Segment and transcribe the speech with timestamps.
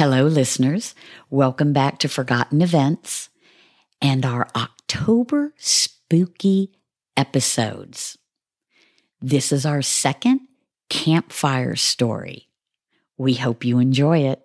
[0.00, 0.94] Hello, listeners.
[1.28, 3.28] Welcome back to Forgotten Events
[4.00, 6.72] and our October spooky
[7.18, 8.16] episodes.
[9.20, 10.40] This is our second
[10.88, 12.48] campfire story.
[13.18, 14.40] We hope you enjoy it.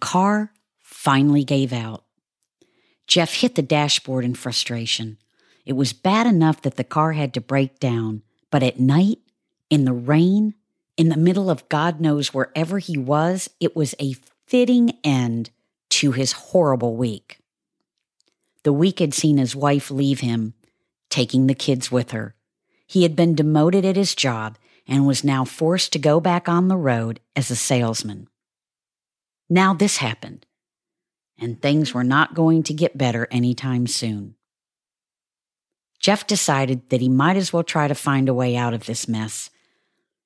[0.00, 2.04] Car finally gave out.
[3.06, 5.18] Jeff hit the dashboard in frustration.
[5.66, 9.18] It was bad enough that the car had to break down, but at night,
[9.68, 10.54] in the rain,
[10.96, 14.14] in the middle of God knows wherever he was, it was a
[14.46, 15.50] fitting end
[15.90, 17.38] to his horrible week.
[18.62, 20.54] The week had seen his wife leave him,
[21.08, 22.34] taking the kids with her.
[22.86, 26.68] He had been demoted at his job and was now forced to go back on
[26.68, 28.28] the road as a salesman.
[29.52, 30.46] Now this happened,
[31.36, 34.36] and things were not going to get better anytime soon.
[35.98, 39.08] Jeff decided that he might as well try to find a way out of this
[39.08, 39.50] mess.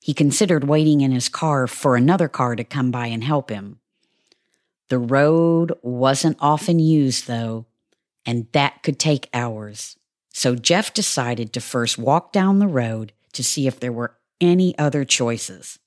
[0.00, 3.80] He considered waiting in his car for another car to come by and help him.
[4.90, 7.64] The road wasn't often used, though,
[8.26, 9.96] and that could take hours.
[10.28, 14.76] So Jeff decided to first walk down the road to see if there were any
[14.78, 15.78] other choices.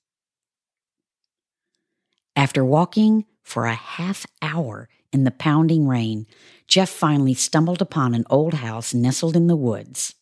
[2.36, 6.26] After walking for a half hour in the pounding rain,
[6.66, 10.14] Jeff finally stumbled upon an old house nestled in the woods.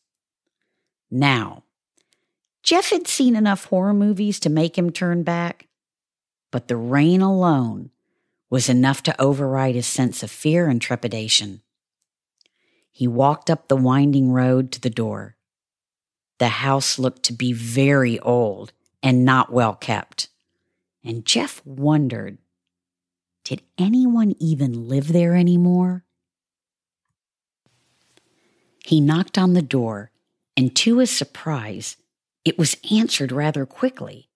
[1.11, 1.65] Now,
[2.63, 5.69] Jeff had seen enough horror movies to make him turn back,
[6.51, 7.91] but the rain alone
[8.51, 11.63] was enough to override his sense of fear and trepidation.
[12.91, 15.37] He walked up the winding road to the door.
[16.39, 20.29] The house looked to be very old and not well kept
[21.05, 22.39] and Jeff wondered
[23.45, 26.05] did anyone even live there anymore?
[28.85, 30.11] He knocked on the door,
[30.55, 31.97] and to his surprise,
[32.45, 34.29] it was answered rather quickly.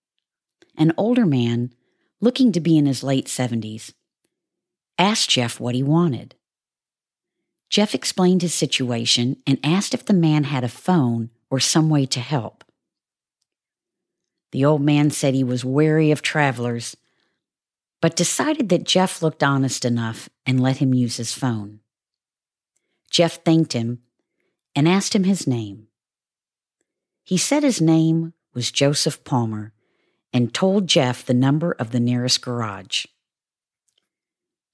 [0.75, 1.75] An older man,
[2.21, 3.93] looking to be in his late 70s,
[4.97, 6.33] asked Jeff what he wanted.
[7.69, 12.07] Jeff explained his situation and asked if the man had a phone or some way
[12.07, 12.63] to help.
[14.53, 16.95] The old man said he was wary of travelers,
[18.01, 21.79] but decided that Jeff looked honest enough and let him use his phone.
[23.09, 24.03] Jeff thanked him
[24.75, 25.87] and asked him his name.
[27.23, 29.73] He said his name was Joseph Palmer
[30.31, 33.07] and told Jeff the number of the nearest garage.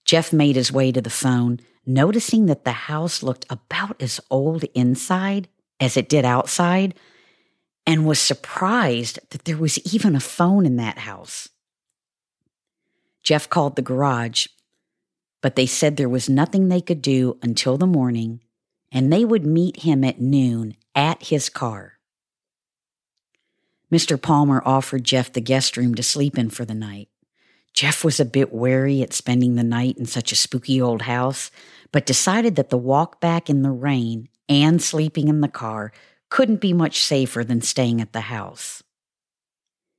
[0.03, 4.66] Jeff made his way to the phone, noticing that the house looked about as old
[4.73, 5.47] inside
[5.79, 6.96] as it did outside
[7.85, 11.50] and was surprised that there was even a phone in that house.
[13.23, 14.47] Jeff called the garage,
[15.41, 18.41] but they said there was nothing they could do until the morning,
[18.91, 22.00] and they would meet him at noon at his car.
[23.91, 24.22] Mr.
[24.22, 27.09] Palmer offered Jeff the guest room to sleep in for the night.
[27.73, 31.50] Jeff was a bit wary at spending the night in such a spooky old house,
[31.91, 35.91] but decided that the walk back in the rain and sleeping in the car
[36.29, 38.84] couldn't be much safer than staying at the house.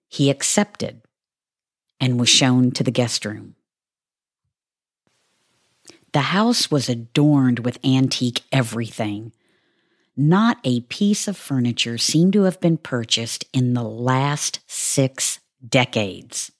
[0.08, 1.02] He accepted
[2.00, 3.56] and was shown to the guest room.
[6.12, 9.32] The house was adorned with antique everything.
[10.16, 16.50] Not a piece of furniture seemed to have been purchased in the last six decades.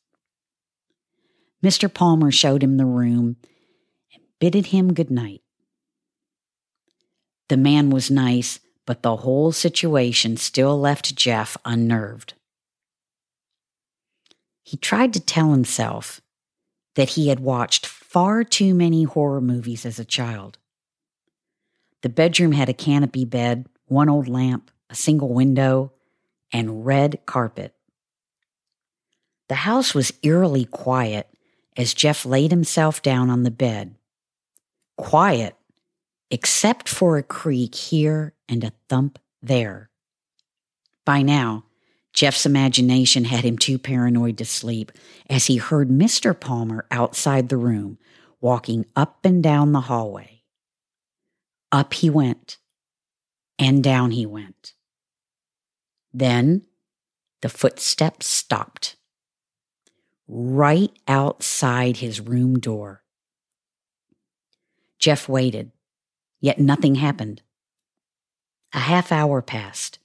[1.62, 1.92] Mr.
[1.92, 3.36] Palmer showed him the room
[4.14, 5.42] and bidded him good night.
[7.48, 12.34] The man was nice, but the whole situation still left Jeff unnerved.
[14.62, 16.20] He tried to tell himself
[16.94, 20.58] that he had watched far too many horror movies as a child.
[22.02, 25.92] The bedroom had a canopy bed, one old lamp, a single window,
[26.52, 27.74] and red carpet.
[29.48, 31.28] The house was eerily quiet
[31.76, 33.94] as Jeff laid himself down on the bed.
[34.96, 35.56] Quiet
[36.30, 39.88] except for a creak here and a thump there.
[41.06, 41.64] By now,
[42.12, 44.90] Jeff's imagination had him too paranoid to sleep
[45.30, 46.38] as he heard Mr.
[46.38, 47.98] Palmer outside the room,
[48.40, 50.42] walking up and down the hallway.
[51.70, 52.58] Up he went,
[53.58, 54.74] and down he went.
[56.12, 56.66] Then
[57.42, 58.96] the footsteps stopped.
[60.26, 63.02] Right outside his room door.
[64.98, 65.70] Jeff waited,
[66.40, 67.42] yet nothing happened.
[68.72, 69.98] A half hour passed,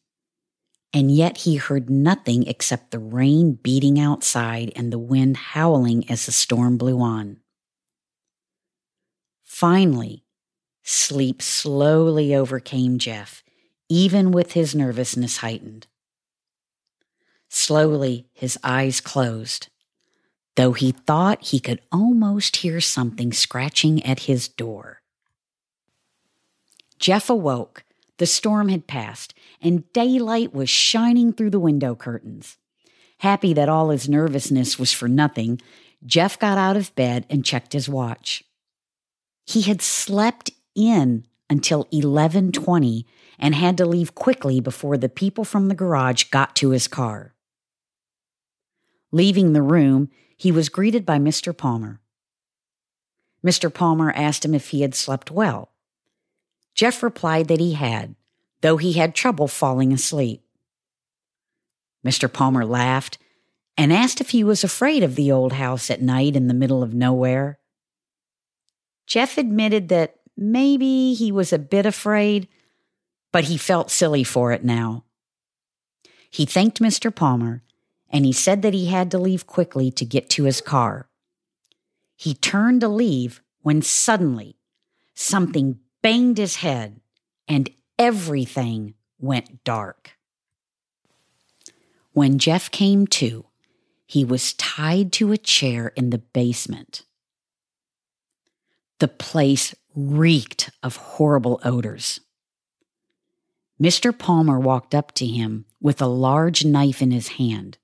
[0.91, 6.25] and yet he heard nothing except the rain beating outside and the wind howling as
[6.25, 7.37] the storm blew on.
[9.43, 10.23] Finally,
[10.83, 13.43] sleep slowly overcame Jeff,
[13.87, 15.87] even with his nervousness heightened.
[17.49, 19.69] Slowly, his eyes closed,
[20.55, 25.01] though he thought he could almost hear something scratching at his door.
[26.97, 27.83] Jeff awoke.
[28.17, 32.57] The storm had passed, and daylight was shining through the window curtains.
[33.19, 35.61] Happy that all his nervousness was for nothing,
[36.05, 38.43] Jeff got out of bed and checked his watch.
[39.45, 43.05] He had slept in until 11:20
[43.37, 47.35] and had to leave quickly before the people from the garage got to his car.
[49.11, 51.55] Leaving the room, he was greeted by Mr.
[51.55, 52.01] Palmer.
[53.45, 53.73] Mr.
[53.73, 55.74] Palmer asked him if he had slept well.
[56.75, 58.15] Jeff replied that he had,
[58.61, 60.43] though he had trouble falling asleep.
[62.05, 62.31] Mr.
[62.31, 63.17] Palmer laughed
[63.77, 66.83] and asked if he was afraid of the old house at night in the middle
[66.83, 67.57] of nowhere.
[69.07, 72.47] Jeff admitted that maybe he was a bit afraid,
[73.31, 75.05] but he felt silly for it now.
[76.29, 77.13] He thanked Mr.
[77.13, 77.63] Palmer
[78.09, 81.09] and he said that he had to leave quickly to get to his car.
[82.15, 84.57] He turned to leave when suddenly
[85.13, 87.01] something banged his head
[87.47, 87.67] and
[87.97, 90.11] everything went dark.
[92.11, 93.47] When Jeff came to,
[94.05, 97.05] he was tied to a chair in the basement.
[98.99, 102.19] The place reeked of horrible odors.
[103.81, 104.15] Mr.
[104.15, 107.79] Palmer walked up to him with a large knife in his hand.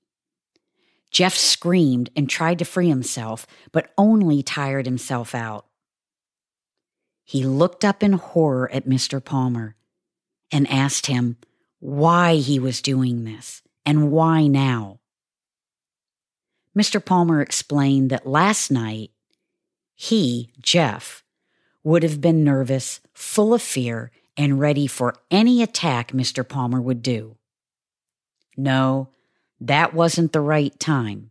[1.10, 5.66] Jeff screamed and tried to free himself, but only tired himself out.
[7.24, 9.24] He looked up in horror at Mr.
[9.24, 9.76] Palmer
[10.50, 11.36] and asked him
[11.78, 15.00] why he was doing this and why now.
[16.76, 17.04] Mr.
[17.04, 19.10] Palmer explained that last night
[19.94, 21.22] he, Jeff,
[21.84, 26.48] would have been nervous, full of fear, and ready for any attack Mr.
[26.48, 27.36] Palmer would do.
[28.56, 29.08] No,
[29.60, 31.30] that wasn't the right time.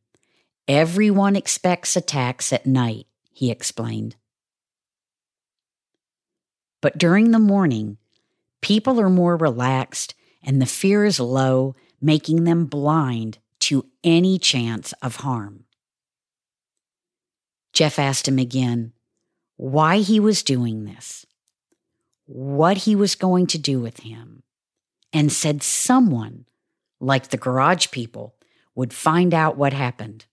[0.68, 4.16] Everyone expects attacks at night, he explained.
[6.82, 7.98] But during the morning,
[8.62, 14.92] people are more relaxed and the fear is low, making them blind to any chance
[15.02, 15.66] of harm.
[17.74, 18.92] Jeff asked him again
[19.56, 21.26] why he was doing this,
[22.26, 24.42] what he was going to do with him,
[25.14, 26.46] and said someone
[27.02, 28.36] like the garage people,
[28.76, 30.26] would find out what happened.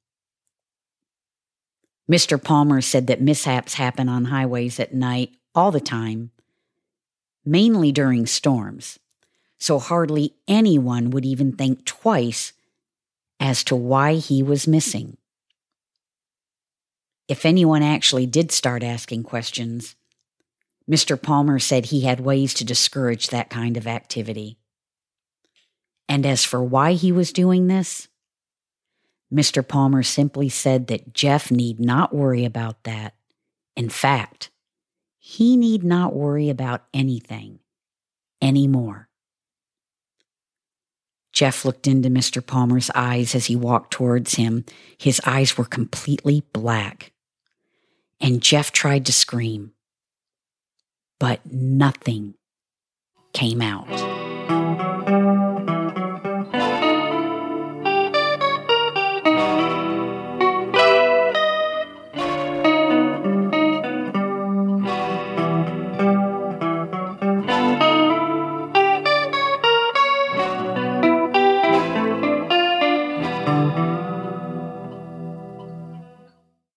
[2.10, 2.42] Mr.
[2.42, 6.30] Palmer said that mishaps happen on highways at night all the time,
[7.48, 8.98] mainly during storms,
[9.58, 12.52] so hardly anyone would even think twice
[13.40, 15.16] as to why he was missing.
[17.26, 19.96] If anyone actually did start asking questions,
[20.90, 21.20] Mr.
[21.20, 24.58] Palmer said he had ways to discourage that kind of activity.
[26.08, 28.08] And as for why he was doing this,
[29.32, 29.66] Mr.
[29.66, 33.14] Palmer simply said that Jeff need not worry about that.
[33.76, 34.50] In fact,
[35.30, 37.58] he need not worry about anything
[38.40, 39.10] anymore.
[41.34, 42.44] Jeff looked into Mr.
[42.44, 44.64] Palmer's eyes as he walked towards him.
[44.96, 47.12] His eyes were completely black.
[48.18, 49.72] And Jeff tried to scream,
[51.20, 52.32] but nothing
[53.34, 53.86] came out.